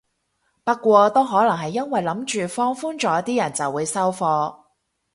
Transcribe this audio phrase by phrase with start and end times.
[0.63, 4.51] 不過都可能係因為諗住放寬咗啲人就會收貨